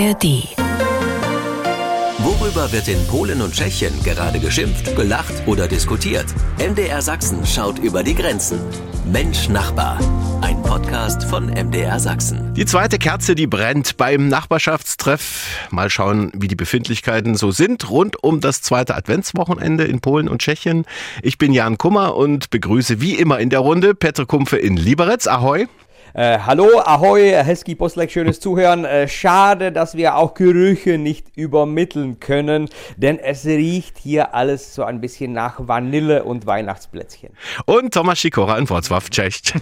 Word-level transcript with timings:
ARD. 0.00 0.48
Worüber 2.20 2.72
wird 2.72 2.88
in 2.88 3.06
Polen 3.06 3.42
und 3.42 3.52
Tschechien 3.52 3.92
gerade 4.02 4.40
geschimpft, 4.40 4.96
gelacht 4.96 5.34
oder 5.46 5.68
diskutiert? 5.68 6.24
MDR 6.58 7.02
Sachsen 7.02 7.44
schaut 7.44 7.78
über 7.78 8.02
die 8.02 8.14
Grenzen. 8.14 8.60
Mensch 9.12 9.50
Nachbar. 9.50 9.98
Ein 10.40 10.62
Podcast 10.62 11.24
von 11.24 11.48
MDR 11.48 12.00
Sachsen. 12.00 12.54
Die 12.54 12.64
zweite 12.64 12.96
Kerze, 12.96 13.34
die 13.34 13.46
brennt 13.46 13.98
beim 13.98 14.28
Nachbarschaftstreff. 14.28 15.68
Mal 15.70 15.90
schauen, 15.90 16.32
wie 16.34 16.48
die 16.48 16.56
Befindlichkeiten 16.56 17.34
so 17.34 17.50
sind 17.50 17.90
rund 17.90 18.22
um 18.22 18.40
das 18.40 18.62
zweite 18.62 18.94
Adventswochenende 18.94 19.84
in 19.84 20.00
Polen 20.00 20.30
und 20.30 20.40
Tschechien. 20.40 20.86
Ich 21.22 21.36
bin 21.36 21.52
Jan 21.52 21.76
Kummer 21.76 22.16
und 22.16 22.48
begrüße 22.48 23.02
wie 23.02 23.16
immer 23.16 23.38
in 23.38 23.50
der 23.50 23.60
Runde 23.60 23.94
Petr 23.94 24.24
Kumpfe 24.24 24.56
in 24.56 24.78
Liberec. 24.78 25.26
Ahoi. 25.26 25.66
Äh, 26.12 26.38
hallo, 26.44 26.80
ahoi, 26.80 27.30
Hesky 27.30 27.76
Postlek, 27.76 28.10
schönes 28.10 28.40
Zuhören. 28.40 28.84
Äh, 28.84 29.06
schade, 29.06 29.70
dass 29.70 29.96
wir 29.96 30.16
auch 30.16 30.34
Gerüche 30.34 30.98
nicht 30.98 31.36
übermitteln 31.36 32.18
können, 32.18 32.68
denn 32.96 33.18
es 33.18 33.44
riecht 33.46 33.96
hier 33.98 34.34
alles 34.34 34.74
so 34.74 34.82
ein 34.82 35.00
bisschen 35.00 35.32
nach 35.32 35.56
Vanille 35.58 36.24
und 36.24 36.46
Weihnachtsplätzchen. 36.46 37.30
Und 37.66 37.94
Tomasz 37.94 38.20
Sikora 38.20 38.58
in 38.58 38.66
Wrocław. 38.66 39.08
Cześć. 39.10 39.54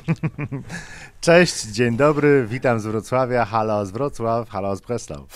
Cześć, 1.20 1.62
dzień 1.66 1.97
dobry, 1.97 2.47
witam 2.47 2.80
z 2.80 2.87
Wrocławia, 2.87 3.45
halo 3.45 3.87
z 3.87 3.91
Wrocław, 3.91 4.48
halo 4.48 4.77
z 4.77 4.80
Breslau. 4.80 5.27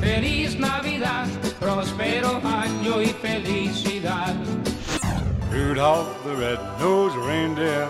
Feliz 0.00 0.58
Navidad, 0.58 1.28
próspero 1.60 2.40
año 2.42 3.00
y 3.00 3.14
felicidad. 3.22 4.59
Rudolph 5.60 6.08
the 6.24 6.34
red-nosed 6.36 7.16
reindeer 7.16 7.86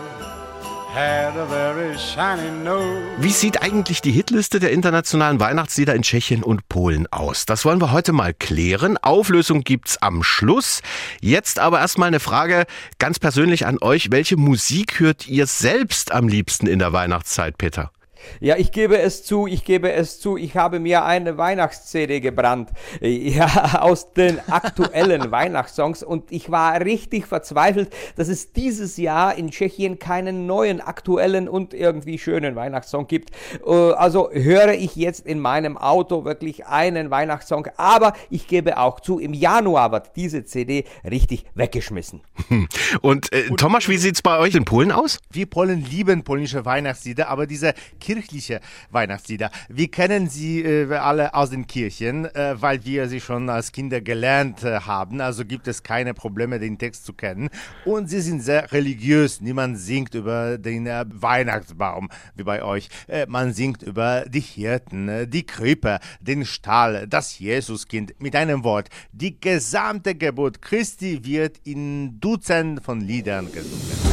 had 0.92 1.36
a 1.36 1.46
very 1.46 1.96
shiny 1.96 2.50
nose. 2.64 3.06
Wie 3.18 3.30
sieht 3.30 3.62
eigentlich 3.62 4.02
die 4.02 4.10
Hitliste 4.10 4.58
der 4.58 4.72
internationalen 4.72 5.38
Weihnachtslieder 5.38 5.94
in 5.94 6.02
Tschechien 6.02 6.42
und 6.42 6.68
Polen 6.68 7.06
aus? 7.12 7.46
Das 7.46 7.64
wollen 7.64 7.80
wir 7.80 7.92
heute 7.92 8.12
mal 8.12 8.34
klären. 8.34 8.98
Auflösung 8.98 9.62
gibt's 9.62 9.98
am 10.02 10.24
Schluss. 10.24 10.82
Jetzt 11.20 11.60
aber 11.60 11.78
erstmal 11.78 12.08
eine 12.08 12.18
Frage 12.18 12.66
ganz 12.98 13.20
persönlich 13.20 13.66
an 13.66 13.78
euch. 13.80 14.10
Welche 14.10 14.36
Musik 14.36 14.98
hört 14.98 15.28
ihr 15.28 15.46
selbst 15.46 16.10
am 16.10 16.26
liebsten 16.26 16.66
in 16.66 16.80
der 16.80 16.92
Weihnachtszeit, 16.92 17.56
Peter? 17.56 17.92
Ja, 18.40 18.56
ich 18.56 18.72
gebe 18.72 18.98
es 18.98 19.24
zu, 19.24 19.46
ich 19.46 19.64
gebe 19.64 19.92
es 19.92 20.20
zu, 20.20 20.36
ich 20.36 20.56
habe 20.56 20.80
mir 20.80 21.04
eine 21.04 21.38
Weihnachts-CD 21.38 22.20
gebrannt, 22.20 22.70
ja, 23.00 23.80
aus 23.80 24.12
den 24.12 24.40
aktuellen 24.48 25.30
Weihnachtssongs 25.30 26.02
und 26.02 26.30
ich 26.32 26.50
war 26.50 26.80
richtig 26.80 27.26
verzweifelt, 27.26 27.90
dass 28.16 28.28
es 28.28 28.52
dieses 28.52 28.96
Jahr 28.96 29.36
in 29.36 29.50
Tschechien 29.50 29.98
keinen 29.98 30.46
neuen, 30.46 30.80
aktuellen 30.80 31.48
und 31.48 31.74
irgendwie 31.74 32.18
schönen 32.18 32.56
Weihnachtssong 32.56 33.06
gibt. 33.06 33.30
Äh, 33.66 33.70
Also 33.92 34.30
höre 34.32 34.72
ich 34.72 34.96
jetzt 34.96 35.26
in 35.26 35.40
meinem 35.40 35.76
Auto 35.76 36.24
wirklich 36.24 36.66
einen 36.66 37.10
Weihnachtssong, 37.10 37.68
aber 37.76 38.12
ich 38.30 38.46
gebe 38.46 38.78
auch 38.78 39.00
zu, 39.00 39.18
im 39.18 39.34
Januar 39.34 39.92
wird 39.92 40.16
diese 40.16 40.44
CD 40.44 40.84
richtig 41.08 41.44
weggeschmissen. 41.54 42.22
Und, 43.02 43.32
äh, 43.32 43.48
Tomasz, 43.56 43.88
wie 43.88 43.96
sieht's 43.96 44.22
bei 44.22 44.38
euch 44.38 44.54
in 44.54 44.64
Polen 44.64 44.92
aus? 44.92 45.18
Wir 45.30 45.46
Polen 45.46 45.84
lieben 45.84 46.24
polnische 46.24 46.64
Weihnachtslieder, 46.64 47.28
aber 47.28 47.46
diese 47.46 47.74
kirchliche 48.10 48.60
Weihnachtslieder, 48.90 49.50
wir 49.68 49.88
kennen 49.88 50.28
sie 50.28 50.62
äh, 50.62 50.92
alle 50.94 51.32
aus 51.32 51.50
den 51.50 51.68
Kirchen, 51.68 52.24
äh, 52.24 52.60
weil 52.60 52.84
wir 52.84 53.08
sie 53.08 53.20
schon 53.20 53.48
als 53.48 53.70
Kinder 53.70 54.00
gelernt 54.00 54.64
äh, 54.64 54.80
haben. 54.80 55.20
Also 55.20 55.44
gibt 55.44 55.68
es 55.68 55.84
keine 55.84 56.12
Probleme, 56.12 56.58
den 56.58 56.76
Text 56.76 57.04
zu 57.04 57.12
kennen. 57.12 57.50
Und 57.84 58.10
sie 58.10 58.20
sind 58.20 58.42
sehr 58.42 58.72
religiös. 58.72 59.40
Niemand 59.40 59.78
singt 59.78 60.14
über 60.16 60.58
den 60.58 60.88
äh, 60.88 61.04
Weihnachtsbaum 61.08 62.08
wie 62.34 62.42
bei 62.42 62.64
euch. 62.64 62.88
Äh, 63.06 63.26
man 63.28 63.52
singt 63.52 63.84
über 63.84 64.24
die 64.28 64.40
Hirten, 64.40 65.08
äh, 65.08 65.28
die 65.28 65.46
Krippe, 65.46 66.00
den 66.20 66.44
Stall, 66.44 67.06
das 67.06 67.38
Jesuskind. 67.38 68.20
Mit 68.20 68.34
einem 68.34 68.64
Wort, 68.64 68.88
die 69.12 69.40
gesamte 69.40 70.16
Geburt 70.16 70.60
Christi 70.60 71.24
wird 71.24 71.58
in 71.62 72.18
Dutzend 72.18 72.82
von 72.82 73.00
Liedern 73.00 73.52
gesungen. 73.52 74.09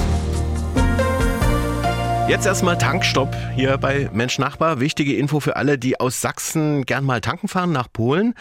Jetzt 2.27 2.45
erstmal 2.45 2.77
Tankstopp 2.77 3.33
hier 3.55 3.77
bei 3.77 4.09
Mensch 4.11 4.37
Nachbar. 4.37 4.81
Wichtige 4.81 5.15
Info 5.15 5.39
für 5.39 5.55
alle, 5.55 5.77
die 5.77 5.97
aus 5.97 6.19
Sachsen 6.19 6.85
gern 6.85 7.05
mal 7.05 7.21
tanken 7.21 7.47
fahren 7.47 7.71
nach 7.71 7.87
Polen. 7.91 8.33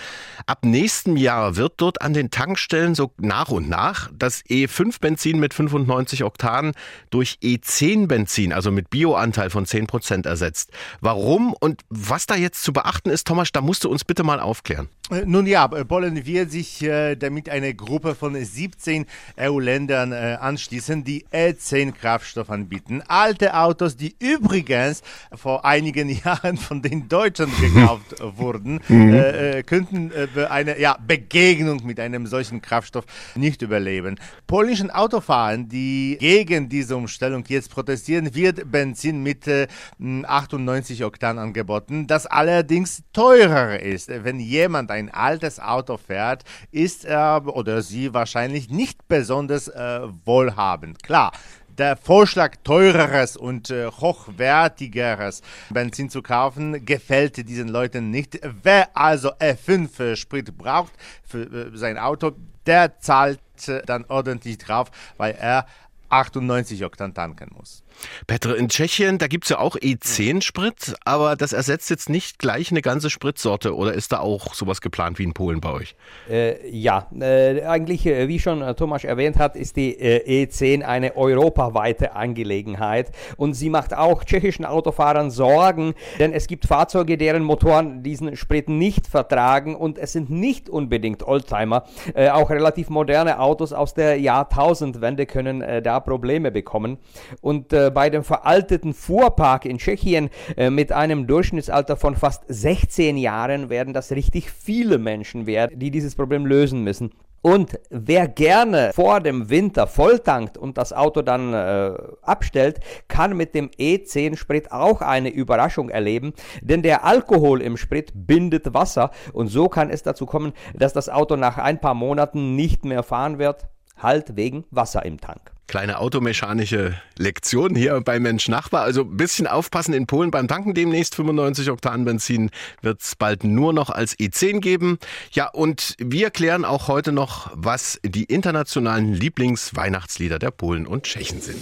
Ab 0.45 0.65
nächstem 0.65 1.17
Jahr 1.17 1.55
wird 1.55 1.75
dort 1.77 2.03
an 2.03 2.13
den 2.13 2.33
Tankstellen 2.33 2.97
so 2.97 3.13
nach 3.19 3.49
und 3.51 3.69
nach 3.69 4.11
das 4.13 4.45
E5 4.45 5.01
Benzin 5.01 5.39
mit 5.39 5.55
95 5.55 6.25
Oktan 6.25 6.73
durch 7.11 7.39
E10 7.45 8.09
Benzin, 8.09 8.53
also 8.53 8.73
mit 8.73 8.91
Bioanteil 8.91 9.51
von 9.51 9.67
10 9.67 9.87
Prozent 9.87 10.27
ersetzt. 10.27 10.73
Warum 11.01 11.53
und 11.53 11.83
was 11.89 12.27
da 12.27 12.35
jetzt 12.35 12.65
zu 12.65 12.73
beachten 12.73 13.11
ist, 13.11 13.29
Thomas, 13.29 13.53
da 13.53 13.61
musst 13.61 13.85
du 13.85 13.89
uns 13.89 14.05
bitte 14.05 14.25
mal 14.25 14.41
aufklären. 14.41 14.89
Äh, 15.11 15.23
Nun 15.27 15.47
ja, 15.47 15.67
äh, 15.67 15.85
Polen 15.85 16.27
wird 16.27 16.51
sich 16.51 16.83
äh, 16.83 17.15
damit 17.15 17.49
eine 17.49 17.73
Gruppe 17.73 18.17
von 18.17 18.35
17 18.35 19.07
EU-Ländern 19.39 20.11
äh, 20.11 20.39
anschließen, 20.41 21.05
die 21.05 21.25
E10-Kraftstoff 21.33 22.51
anbieten. 22.51 23.03
Alte 23.07 23.55
Autos, 23.55 23.76
die 23.83 24.17
übrigens 24.19 25.03
vor 25.35 25.65
einigen 25.65 26.09
Jahren 26.25 26.57
von 26.57 26.83
den 26.83 27.09
Deutschen 27.09 27.51
gekauft 27.61 28.15
wurden, 28.37 28.81
äh, 28.89 29.59
äh, 29.59 29.63
könnten 29.63 30.11
äh, 30.13 30.47
eine 30.47 30.81
ja, 30.81 30.97
Begegnung 31.07 31.85
mit 31.85 32.01
einem 32.01 32.27
solchen 32.27 32.63
Kraftstoff 32.63 33.05
nicht 33.35 33.63
überleben. 33.63 34.17
Polnischen 34.47 34.91
Autofahrern, 34.91 35.69
die 35.69 36.17
gegen 36.21 36.69
diese 36.69 36.97
Umstellung 36.97 37.45
jetzt 37.49 37.71
protestieren, 37.71 38.35
wird 38.35 38.71
Benzin 38.71 39.23
mit 39.23 39.47
äh, 39.47 39.67
98 40.01 41.05
Oktan 41.05 41.39
angeboten, 41.39 42.07
das 42.07 42.27
allerdings 42.27 43.03
teurer 43.13 43.81
ist. 43.81 44.09
Wenn 44.09 44.41
jemand 44.41 44.91
ein 44.91 45.11
altes 45.11 45.61
Auto 45.61 45.97
fährt, 45.97 46.45
ist 46.71 47.05
er 47.05 47.47
oder 47.47 47.83
sie 47.83 48.15
wahrscheinlich 48.15 48.71
nicht 48.71 49.09
besonders 49.09 49.69
äh, 49.69 50.01
wohlhabend. 50.25 51.03
Klar. 51.03 51.33
Der 51.79 51.99
Vorschlag, 51.99 52.57
teureres 52.65 53.37
und 53.37 53.71
äh, 53.71 53.87
hochwertigeres 53.87 55.43
Benzin 55.69 56.09
zu 56.09 56.23
kaufen, 56.23 56.87
gefällt 56.87 57.49
diesen 57.49 57.69
Leuten 57.69 58.11
nicht. 58.11 58.41
Wer 58.63 58.97
also 58.97 59.35
E5 59.35 60.01
äh, 60.01 60.17
Sprit 60.17 60.57
braucht 60.57 60.95
für 61.23 61.43
äh, 61.43 61.77
sein 61.77 61.99
Auto, 61.99 62.33
der 62.65 62.99
zahlt 63.01 63.41
äh, 63.67 63.83
dann 63.85 64.07
ordentlich 64.09 64.57
drauf, 64.57 64.91
weil 65.19 65.35
er 65.35 65.67
98 66.09 66.83
Oktan 66.83 67.13
tanken 67.13 67.51
muss. 67.55 67.85
Petre, 68.27 68.55
in 68.57 68.69
Tschechien, 68.69 69.19
da 69.19 69.27
gibt's 69.27 69.49
ja 69.49 69.59
auch 69.59 69.77
E10-Sprit, 69.77 70.95
aber 71.05 71.37
das 71.37 71.53
ersetzt 71.53 71.91
jetzt 71.91 72.09
nicht 72.09 72.39
gleich 72.39 72.71
eine 72.71 72.83
ganze 72.83 73.11
Spritsorte 73.11 73.75
oder 73.75 73.95
ist 73.95 74.13
da 74.13 74.21
auch 74.21 74.55
sowas 74.55 74.81
geplant 74.81 75.19
wie 75.19 75.25
in 75.25 75.35
Polen 75.35 75.61
bei 75.61 75.73
euch? 75.73 75.97
Äh, 76.29 76.69
ja, 76.69 77.07
äh, 77.19 77.63
eigentlich, 77.63 78.07
äh, 78.07 78.29
wie 78.29 78.39
schon 78.39 78.63
äh, 78.63 78.75
Thomas 78.75 79.05
erwähnt 79.05 79.39
hat, 79.39 79.57
ist 79.57 79.77
die 79.77 79.99
äh, 79.99 80.45
E10 80.45 80.83
eine 80.83 81.17
europaweite 81.17 82.15
Angelegenheit 82.15 83.11
und 83.37 83.55
sie 83.55 83.71
macht 83.71 83.95
auch 83.95 84.25
tschechischen 84.25 84.65
Autofahrern 84.65 85.31
Sorgen, 85.31 85.95
denn 86.19 86.33
es 86.33 86.47
gibt 86.47 86.67
Fahrzeuge, 86.67 87.17
deren 87.17 87.43
Motoren 87.43 88.03
diesen 88.03 88.37
Sprit 88.37 88.69
nicht 88.69 89.07
vertragen 89.07 89.77
und 89.77 89.99
es 89.99 90.13
sind 90.13 90.31
nicht 90.31 90.69
unbedingt 90.69 91.23
Oldtimer. 91.27 91.85
Äh, 92.15 92.31
auch 92.31 92.51
relativ 92.51 92.89
moderne 92.91 93.41
Autos 93.41 93.73
aus 93.73 93.95
der 93.95 94.19
Jahrtausendwende 94.21 95.27
können 95.27 95.83
da 95.83 96.01
Probleme 96.01 96.51
bekommen. 96.51 96.99
Und 97.41 97.73
äh, 97.87 97.91
bei 97.91 98.11
dem 98.11 98.25
veralteten 98.25 98.95
Fuhrpark 98.95 99.65
in 99.65 99.79
Tschechien 99.79 100.31
äh, 100.57 100.71
mit 100.71 100.93
einem 100.93 101.27
Durchschnittsalter 101.27 101.97
von 101.97 102.17
fast 102.17 102.45
16 102.49 103.17
Jahren 103.17 103.71
werden 103.71 103.95
das 103.95 104.13
richtig 104.13 104.51
viele 104.51 104.99
Menschen 104.99 105.47
werden, 105.47 105.79
die 105.79 105.91
dieses 105.91 106.15
Problem 106.15 106.47
lösen 106.47 106.83
müssen. 106.83 107.13
Und 107.43 107.79
wer 107.91 108.27
gerne 108.27 108.91
vor 108.93 109.21
dem 109.21 109.51
Winter 109.51 109.87
volltankt 109.87 110.59
und 110.59 110.79
das 110.79 110.93
Auto 110.93 111.23
dann 111.23 111.55
äh, 111.55 111.95
abstellt, 112.23 112.81
kann 113.07 113.37
mit 113.37 113.55
dem 113.55 113.71
E10-Sprit 113.71 114.73
auch 114.73 115.01
eine 115.01 115.29
Überraschung 115.29 115.89
erleben, 115.89 116.33
denn 116.61 116.83
der 116.83 117.05
Alkohol 117.05 117.63
im 117.63 117.77
Sprit 117.77 118.11
bindet 118.15 118.75
Wasser 118.75 119.13
und 119.33 119.47
so 119.47 119.69
kann 119.69 119.91
es 119.91 120.03
dazu 120.03 120.27
kommen, 120.27 120.55
dass 120.75 120.93
das 120.93 121.09
Auto 121.09 121.37
nach 121.37 121.57
ein 121.57 121.81
paar 121.81 121.95
Monaten 121.95 122.57
nicht 122.57 122.85
mehr 122.85 123.05
fahren 123.05 123.39
wird, 123.39 123.69
halt 123.97 124.37
wegen 124.37 124.65
Wasser 124.71 125.05
im 125.05 125.21
Tank. 125.21 125.53
Kleine 125.69 125.99
automechanische 125.99 126.95
Lektion 127.19 127.75
hier 127.75 128.01
bei 128.01 128.21
Mensch 128.21 128.49
Nachbar. 128.49 128.83
Also 128.83 129.03
ein 129.03 129.17
bisschen 129.17 129.49
aufpassen 129.49 129.95
in 129.95 130.07
Polen 130.07 130.31
beim 130.31 130.47
Tanken 130.47 130.75
demnächst. 130.75 131.17
95 131.17 131.71
Oktan 131.71 132.05
Benzin 132.05 132.51
wird 132.83 133.03
es 133.03 133.17
bald 133.17 133.43
nur 133.43 133.73
noch 133.73 133.91
als 133.91 134.17
E10 134.17 134.61
geben. 134.61 134.99
Ja, 135.33 135.49
und 135.49 135.97
wir 135.99 136.31
klären 136.31 136.65
auch 136.65 136.87
heute 136.87 137.11
noch, 137.11 137.51
was 137.53 137.99
die 138.05 138.25
internationalen 138.25 139.13
Lieblingsweihnachtslieder 139.13 140.39
der 140.39 140.53
Polen 140.53 140.87
und 140.87 141.03
Tschechen 141.03 141.41
sind. 141.41 141.59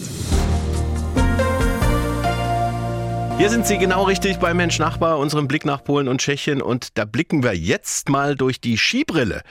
Hier 3.37 3.51
sind 3.51 3.67
Sie 3.67 3.79
genau 3.79 4.05
richtig 4.05 4.39
bei 4.39 4.55
Mensch 4.55 4.79
Nachbar, 4.79 5.19
unserem 5.19 5.49
Blick 5.49 5.65
nach 5.65 5.83
Polen 5.83 6.07
und 6.07 6.21
Tschechien. 6.21 6.63
Und 6.63 6.97
da 6.97 7.05
blicken 7.05 7.43
wir 7.43 7.55
jetzt 7.55 8.09
mal 8.09 8.37
durch 8.37 8.61
die 8.61 8.79
Skibrille. 8.79 9.43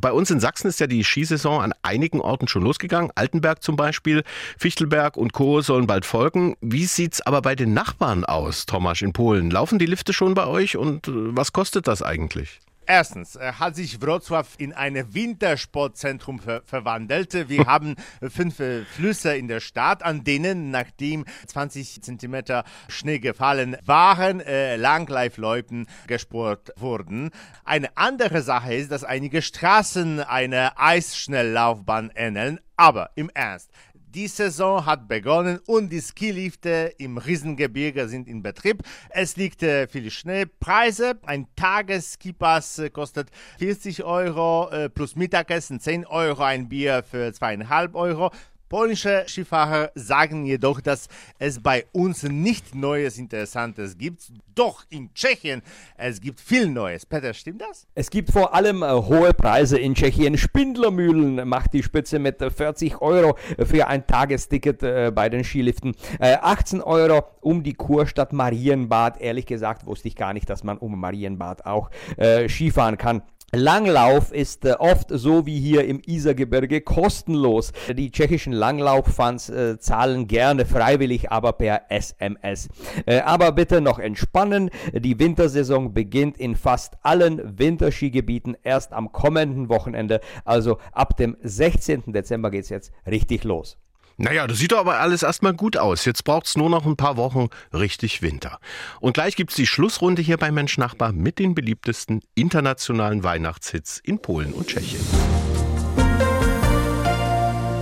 Bei 0.00 0.10
uns 0.10 0.30
in 0.30 0.40
Sachsen 0.40 0.68
ist 0.68 0.80
ja 0.80 0.86
die 0.86 1.04
Skisaison 1.04 1.60
an 1.60 1.74
einigen 1.82 2.22
Orten 2.22 2.48
schon 2.48 2.62
losgegangen. 2.62 3.12
Altenberg 3.14 3.62
zum 3.62 3.76
Beispiel, 3.76 4.24
Fichtelberg 4.58 5.18
und 5.18 5.34
Co. 5.34 5.60
sollen 5.60 5.86
bald 5.86 6.06
folgen. 6.06 6.56
Wie 6.62 6.86
sieht's 6.86 7.20
aber 7.20 7.42
bei 7.42 7.54
den 7.54 7.74
Nachbarn 7.74 8.24
aus, 8.24 8.64
Tomasz, 8.64 9.02
in 9.02 9.12
Polen? 9.12 9.50
Laufen 9.50 9.78
die 9.78 9.86
Lifte 9.86 10.14
schon 10.14 10.32
bei 10.32 10.46
euch 10.46 10.78
und 10.78 11.06
äh, 11.06 11.12
was 11.14 11.52
kostet 11.52 11.86
das 11.86 12.02
eigentlich? 12.02 12.60
Erstens 12.86 13.34
äh, 13.34 13.52
hat 13.52 13.74
sich 13.74 13.96
Wrocław 13.96 14.46
in 14.58 14.72
ein 14.72 15.12
Wintersportzentrum 15.12 16.38
ver 16.38 16.62
verwandelt. 16.64 17.48
Wir 17.48 17.66
haben 17.66 17.96
äh, 18.20 18.30
fünf 18.30 18.60
äh, 18.60 18.84
Flüsse 18.84 19.36
in 19.36 19.48
der 19.48 19.60
Stadt, 19.60 20.04
an 20.04 20.22
denen, 20.22 20.70
nachdem 20.70 21.24
20 21.46 22.02
Zentimeter 22.02 22.64
Schnee 22.88 23.18
gefallen 23.18 23.76
waren, 23.84 24.40
äh, 24.40 24.76
Langlaufloipen 24.76 25.86
gespurt 26.06 26.72
wurden. 26.76 27.30
Eine 27.64 27.96
andere 27.96 28.42
Sache 28.42 28.74
ist, 28.74 28.92
dass 28.92 29.02
einige 29.02 29.42
Straßen 29.42 30.20
eine 30.20 30.78
Eisschnelllaufbahn 30.78 32.12
ähneln. 32.14 32.60
Aber 32.76 33.10
im 33.14 33.30
Ernst, 33.32 33.70
die 34.16 34.28
Saison 34.28 34.86
hat 34.86 35.08
begonnen 35.08 35.60
und 35.66 35.90
die 35.90 36.00
Skilifte 36.00 36.94
im 36.96 37.18
Riesengebirge 37.18 38.08
sind 38.08 38.28
in 38.28 38.42
Betrieb. 38.42 38.82
Es 39.10 39.36
liegt 39.36 39.62
äh, 39.62 39.86
viel 39.86 40.10
Schnee. 40.10 40.46
Preise: 40.46 41.18
ein 41.26 41.46
Tages-Skipass 41.54 42.78
äh, 42.78 42.88
kostet 42.88 43.28
40 43.58 44.04
Euro 44.04 44.70
äh, 44.70 44.88
plus 44.88 45.16
Mittagessen 45.16 45.80
10 45.80 46.06
Euro, 46.06 46.42
ein 46.42 46.70
Bier 46.70 47.02
für 47.02 47.28
2,5 47.28 47.92
Euro. 47.92 48.30
Polnische 48.68 49.24
Skifahrer 49.28 49.90
sagen 49.94 50.44
jedoch, 50.44 50.80
dass 50.80 51.08
es 51.38 51.60
bei 51.60 51.86
uns 51.92 52.24
nicht 52.24 52.74
Neues 52.74 53.18
Interessantes 53.18 53.96
gibt. 53.96 54.32
Doch 54.54 54.84
in 54.90 55.12
Tschechien 55.14 55.62
es 55.96 56.20
gibt 56.20 56.40
viel 56.40 56.68
Neues. 56.68 57.06
Peter, 57.06 57.32
stimmt 57.32 57.62
das? 57.62 57.86
Es 57.94 58.10
gibt 58.10 58.32
vor 58.32 58.54
allem 58.54 58.82
äh, 58.82 58.90
hohe 58.90 59.32
Preise 59.32 59.78
in 59.78 59.94
Tschechien. 59.94 60.36
Spindlermühlen 60.36 61.48
macht 61.48 61.72
die 61.74 61.82
Spitze 61.82 62.18
mit 62.18 62.40
äh, 62.42 62.50
40 62.50 63.00
Euro 63.00 63.36
für 63.64 63.86
ein 63.86 64.06
Tagesticket 64.06 64.82
äh, 64.82 65.12
bei 65.14 65.28
den 65.28 65.44
Skiliften. 65.44 65.94
Äh, 66.18 66.36
18 66.40 66.80
Euro 66.80 67.24
um 67.40 67.62
die 67.62 67.74
Kurstadt 67.74 68.32
Marienbad. 68.32 69.20
Ehrlich 69.20 69.46
gesagt 69.46 69.86
wusste 69.86 70.08
ich 70.08 70.16
gar 70.16 70.32
nicht, 70.32 70.50
dass 70.50 70.64
man 70.64 70.78
um 70.78 70.98
Marienbad 70.98 71.66
auch 71.66 71.90
äh, 72.16 72.48
Skifahren 72.48 72.98
kann. 72.98 73.22
Langlauf 73.52 74.32
ist 74.32 74.64
äh, 74.64 74.72
oft 74.72 75.08
so 75.10 75.46
wie 75.46 75.60
hier 75.60 75.84
im 75.84 76.02
Isergebirge 76.04 76.80
kostenlos. 76.80 77.72
Die 77.96 78.10
tschechischen 78.10 78.52
Langlaufans 78.52 79.48
äh, 79.48 79.78
zahlen 79.78 80.26
gerne 80.26 80.66
freiwillig, 80.66 81.30
aber 81.30 81.52
per 81.52 81.82
SMS. 81.88 82.68
Äh, 83.06 83.20
aber 83.20 83.52
bitte 83.52 83.80
noch 83.80 84.00
entspannen. 84.00 84.70
Die 84.92 85.20
Wintersaison 85.20 85.94
beginnt 85.94 86.38
in 86.38 86.56
fast 86.56 86.94
allen 87.02 87.58
Winterskigebieten 87.58 88.56
erst 88.64 88.92
am 88.92 89.12
kommenden 89.12 89.68
Wochenende. 89.68 90.20
Also 90.44 90.78
ab 90.90 91.16
dem 91.16 91.36
16. 91.40 92.12
Dezember 92.12 92.50
geht's 92.50 92.68
jetzt 92.68 92.92
richtig 93.06 93.44
los. 93.44 93.78
Naja, 94.18 94.46
das 94.46 94.58
sieht 94.58 94.72
doch 94.72 94.78
aber 94.78 94.98
alles 94.98 95.22
erstmal 95.22 95.52
gut 95.52 95.76
aus. 95.76 96.06
Jetzt 96.06 96.24
braucht's 96.24 96.56
nur 96.56 96.70
noch 96.70 96.86
ein 96.86 96.96
paar 96.96 97.18
Wochen 97.18 97.48
richtig 97.72 98.22
Winter. 98.22 98.58
Und 99.00 99.12
gleich 99.12 99.36
gibt's 99.36 99.56
die 99.56 99.66
Schlussrunde 99.66 100.22
hier 100.22 100.38
bei 100.38 100.50
Mensch 100.50 100.78
Nachbar 100.78 101.12
mit 101.12 101.38
den 101.38 101.54
beliebtesten 101.54 102.22
internationalen 102.34 103.22
Weihnachtshits 103.22 104.00
in 104.02 104.20
Polen 104.20 104.52
und 104.54 104.68
Tschechien. 104.68 105.04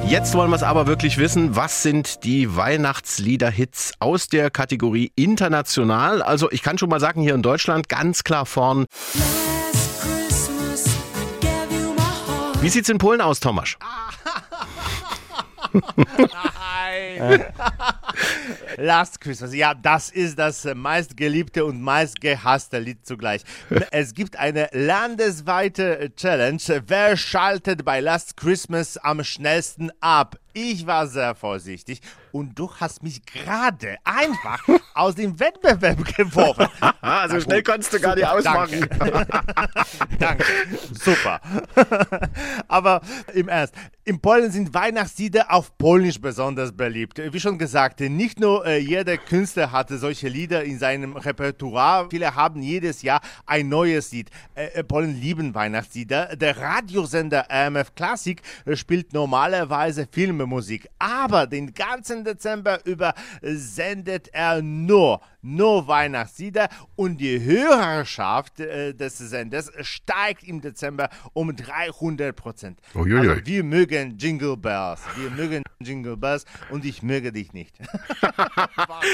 Jetzt 0.06 0.34
wollen 0.34 0.50
wir 0.50 0.56
es 0.56 0.62
aber 0.62 0.86
wirklich 0.86 1.18
wissen. 1.18 1.56
Was 1.56 1.82
sind 1.82 2.24
die 2.24 2.54
Weihnachtslieder-Hits 2.56 3.94
aus 4.00 4.26
der 4.28 4.50
Kategorie 4.50 5.12
international? 5.16 6.20
Also 6.20 6.50
ich 6.50 6.62
kann 6.62 6.78
schon 6.78 6.90
mal 6.90 7.00
sagen, 7.00 7.22
hier 7.22 7.34
in 7.34 7.42
Deutschland 7.42 7.88
ganz 7.88 8.22
klar 8.22 8.44
vorn. 8.44 8.86
Wie 12.60 12.68
sieht's 12.68 12.88
in 12.88 12.98
Polen 12.98 13.20
aus, 13.20 13.40
Tomasz? 13.40 13.76
Nein. 16.18 17.44
Last 18.76 19.20
Christmas. 19.20 19.54
Ja, 19.54 19.74
das 19.74 20.10
ist 20.10 20.38
das 20.38 20.64
meistgeliebte 20.74 21.64
und 21.64 21.80
meistgehasste 21.80 22.78
Lied 22.78 23.06
zugleich. 23.06 23.42
Es 23.90 24.14
gibt 24.14 24.36
eine 24.36 24.68
landesweite 24.72 26.12
Challenge. 26.16 26.60
Wer 26.86 27.16
schaltet 27.16 27.84
bei 27.84 28.00
Last 28.00 28.36
Christmas 28.36 28.96
am 28.96 29.22
schnellsten 29.22 29.90
ab? 30.00 30.36
Ich 30.56 30.86
war 30.86 31.08
sehr 31.08 31.34
vorsichtig 31.34 32.00
und 32.30 32.56
du 32.56 32.70
hast 32.78 33.02
mich 33.02 33.24
gerade 33.26 33.96
einfach 34.04 34.62
aus 34.94 35.16
dem 35.16 35.38
Wettbewerb 35.40 36.04
geworfen. 36.16 36.68
So 37.28 37.38
schnell 37.40 37.62
konntest 37.62 37.92
du 37.92 38.00
gar 38.00 38.14
nicht 38.14 38.26
super, 38.26 38.38
ausmachen. 38.38 38.88
Danke. 38.98 39.26
Danke. 40.18 40.44
Super. 40.92 41.40
Aber 42.66 43.02
im 43.34 43.48
Ernst, 43.48 43.74
in 44.04 44.20
Polen 44.20 44.50
sind 44.50 44.72
Weihnachtslieder 44.72 45.52
auf 45.52 45.76
Polnisch 45.76 46.18
besonders 46.18 46.72
beliebt. 46.72 47.20
Wie 47.30 47.40
schon 47.40 47.58
gesagt, 47.58 48.00
nicht 48.00 48.40
nur 48.40 48.63
äh, 48.64 48.78
jeder 48.78 49.16
Künstler 49.18 49.72
hatte 49.72 49.98
solche 49.98 50.28
Lieder 50.28 50.64
in 50.64 50.78
seinem 50.78 51.16
Repertoire. 51.16 52.08
Viele 52.10 52.34
haben 52.34 52.62
jedes 52.62 53.02
Jahr 53.02 53.20
ein 53.46 53.68
neues 53.68 54.12
Lied. 54.12 54.30
Äh, 54.54 54.66
äh, 54.66 54.84
Polen 54.84 55.20
lieben 55.20 55.54
Weihnachtslieder. 55.54 56.36
Der 56.36 56.58
Radiosender 56.58 57.46
RMF 57.50 57.94
Classic 57.94 58.40
äh, 58.64 58.76
spielt 58.76 59.12
normalerweise 59.12 60.08
Filmemusik, 60.10 60.88
aber 60.98 61.46
den 61.46 61.74
ganzen 61.74 62.24
Dezember 62.24 62.84
über 62.84 63.14
sendet 63.42 64.28
er 64.32 64.62
nur 64.62 65.20
nur 65.44 65.86
Weihnachtslieder 65.86 66.68
und 66.96 67.18
die 67.18 67.40
Hörerschaft 67.40 68.60
äh, 68.60 68.94
des 68.94 69.18
Senders 69.18 69.70
steigt 69.82 70.42
im 70.44 70.60
Dezember 70.60 71.10
um 71.32 71.54
300 71.54 72.34
Prozent. 72.34 72.80
Also 72.94 73.46
wir 73.46 73.64
mögen 73.64 74.16
Jingle 74.18 74.56
Bells, 74.56 75.00
wir 75.16 75.30
mögen 75.30 75.62
Jingle 75.80 76.16
Bells 76.16 76.44
und 76.70 76.84
ich 76.84 77.02
möge 77.02 77.32
dich 77.32 77.52
nicht. 77.52 77.74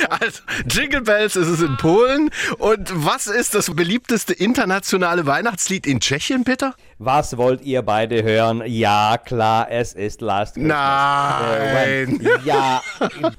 Also, 0.08 0.42
Jingle 0.68 1.02
Bells 1.02 1.36
ist 1.36 1.48
es 1.48 1.62
in 1.62 1.76
Polen. 1.76 2.30
Und 2.58 2.90
was 2.92 3.26
ist 3.26 3.54
das 3.54 3.74
beliebteste 3.74 4.32
internationale 4.32 5.26
Weihnachtslied 5.26 5.86
in 5.86 6.00
Tschechien, 6.00 6.44
Peter? 6.44 6.74
Was 7.02 7.38
wollt 7.38 7.62
ihr 7.62 7.80
beide 7.80 8.22
hören? 8.22 8.62
Ja, 8.66 9.16
klar, 9.16 9.68
es 9.70 9.94
ist 9.94 10.20
Last 10.20 10.56
Christmas. 10.56 10.76
Nein. 10.76 12.20
Äh, 12.20 12.44
ja, 12.44 12.82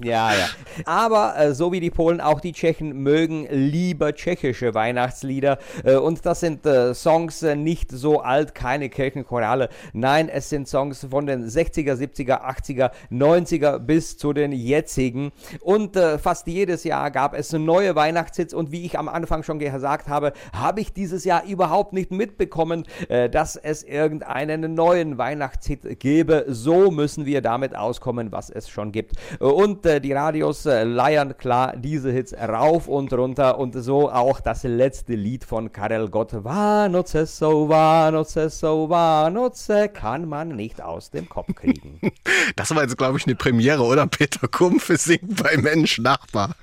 ja, 0.04 0.34
ja. 0.34 0.48
Aber 0.86 1.38
äh, 1.38 1.54
so 1.54 1.72
wie 1.72 1.80
die 1.80 1.92
Polen, 1.92 2.22
auch 2.22 2.40
die 2.40 2.54
Tschechen 2.54 3.04
mögen 3.04 3.46
lieber 3.52 4.16
tschechische 4.16 4.74
Weihnachtslieder. 4.74 5.60
Äh, 5.84 5.98
und 5.98 6.26
das 6.26 6.40
sind 6.40 6.66
äh, 6.66 6.96
Songs 6.96 7.44
äh, 7.44 7.56
nicht 7.56 7.92
so 7.92 8.22
alt, 8.22 8.56
keine 8.56 8.90
Kirchenchorale. 8.90 9.70
Nein, 9.94 10.28
es 10.28 10.50
sind 10.50 10.68
Songs 10.68 11.06
von 11.12 11.28
den 11.28 11.46
60er, 11.48 11.94
70er, 11.94 12.42
80er, 12.42 12.90
90er 13.12 13.78
bis 13.78 14.18
zu 14.18 14.34
den 14.34 14.54
jetzigen. 14.54 15.32
Und 15.60 15.96
äh, 15.96 16.18
fast 16.18 16.48
jedes 16.48 16.84
Jahr 16.84 17.12
gab 17.12 17.36
es 17.36 17.54
neue 17.54 17.96
Weihnachtshits. 17.96 18.56
Und 18.56 18.72
wie 18.72 18.88
ich 18.88 18.98
am 18.98 19.08
Anfang 19.08 19.44
schon 19.44 19.60
gesagt 19.60 20.08
habe, 20.08 20.34
habe 20.52 20.82
ich 20.82 20.94
dieses 20.94 21.26
Jahr 21.26 21.46
überhaupt 21.46 21.94
nicht 21.94 22.10
mitbekommen, 22.10 22.86
äh, 23.08 23.30
dass 23.52 23.58
es 23.58 23.84
irgendeinen 23.84 24.76
neuen 24.76 25.18
Weihnachtshit 25.18 26.00
gäbe. 26.00 26.46
So 26.48 26.90
müssen 26.90 27.26
wir 27.26 27.42
damit 27.42 27.76
auskommen, 27.76 28.32
was 28.32 28.50
es 28.50 28.70
schon 28.70 28.94
gibt. 28.94 29.16
Und 29.40 29.86
äh, 29.86 30.00
die 30.00 30.14
Radios 30.14 30.66
äh, 30.66 30.84
leiern 30.84 31.38
klar 31.38 31.76
diese 31.76 32.12
Hits 32.12 32.34
rauf 32.34 32.88
und 32.88 33.12
runter 33.12 33.58
und 33.58 33.74
so 33.74 34.10
auch 34.10 34.40
das 34.40 34.64
letzte 34.64 35.16
Lied 35.16 35.44
von 35.44 35.74
Karel 35.74 36.10
Gott. 36.10 36.32
Vánoce 36.32 37.26
so, 37.26 37.68
Vánoce 37.70 38.50
so, 38.50 38.88
Vánoce 38.90 39.90
kann 39.90 40.30
man 40.30 40.56
nicht 40.56 40.82
aus 40.82 41.12
dem 41.12 41.28
Kopf 41.28 41.54
kriegen. 41.56 42.00
Das 42.56 42.74
war 42.74 42.84
jetzt, 42.84 42.98
glaube 42.98 43.18
ich, 43.18 43.26
eine 43.26 43.36
Premiere, 43.36 43.84
oder? 43.84 44.08
Peter 44.08 44.48
Kumpfe 44.48 44.98
singt 44.98 45.42
bei 45.42 45.58
Mensch 45.58 46.00
Nachbar. 46.00 46.56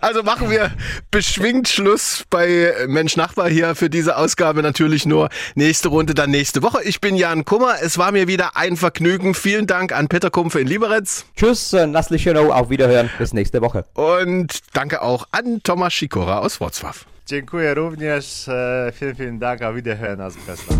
Also 0.00 0.22
machen 0.22 0.50
wir 0.50 0.70
beschwingt 1.10 1.68
Schluss 1.68 2.24
bei 2.30 2.72
Mensch 2.86 3.16
Nachbar 3.16 3.48
hier 3.48 3.74
für 3.74 3.90
diese 3.90 4.16
Ausgabe. 4.16 4.62
Natürlich 4.62 5.06
nur 5.06 5.28
nächste 5.54 5.88
Runde, 5.88 6.14
dann 6.14 6.30
nächste 6.30 6.62
Woche. 6.62 6.82
Ich 6.84 7.00
bin 7.00 7.16
Jan 7.16 7.44
Kummer. 7.44 7.76
Es 7.80 7.98
war 7.98 8.12
mir 8.12 8.28
wieder 8.28 8.56
ein 8.56 8.76
Vergnügen. 8.76 9.34
Vielen 9.34 9.66
Dank 9.66 9.92
an 9.92 10.08
Peter 10.08 10.30
Kumpfe 10.30 10.60
in 10.60 10.66
Liberec. 10.66 11.06
Tschüss, 11.36 11.72
äh, 11.72 11.86
Naslicheno, 11.86 12.52
auf 12.52 12.70
Wiederhören, 12.70 13.10
bis 13.18 13.32
nächste 13.32 13.60
Woche. 13.62 13.84
Und 13.94 14.60
danke 14.72 15.02
auch 15.02 15.26
an 15.32 15.60
Thomas 15.62 15.92
Schikora 15.94 16.38
aus 16.38 16.60
Wrocław. 16.60 17.04
Dziękuję 17.26 17.74
również. 17.74 18.48
E, 18.48 18.92
Vielen, 18.92 19.16
vielen 19.16 19.38
Dank. 19.38 19.62
Auf 19.62 19.74
Wiederhören 19.74 20.20
aus 20.20 20.34
Breslau. 20.46 20.76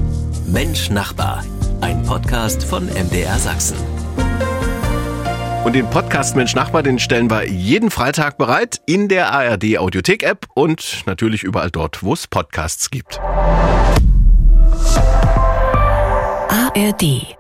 Mensch 0.47 0.91
Nachbar, 0.91 1.45
ein 1.81 2.03
Podcast 2.05 2.65
von 2.65 2.87
MDR 2.87 3.39
Sachsen. 3.39 3.77
Und 5.67 5.73
den 5.73 5.91
Podcast 5.91 6.37
Mensch 6.37 6.55
Nachbar, 6.55 6.85
den 6.85 7.01
stellen 7.01 7.29
wir 7.29 7.45
jeden 7.49 7.91
Freitag 7.91 8.39
bereit 8.39 8.81
in 8.87 9.09
der 9.09 9.33
ARD 9.33 9.79
Audiothek 9.79 10.23
App 10.23 10.47
und 10.55 11.03
natürlich 11.07 11.43
überall 11.43 11.73
dort, 11.73 12.05
wo 12.05 12.13
es 12.13 12.29
Podcasts 12.29 12.89
gibt. 12.89 13.19
ARD 16.49 17.37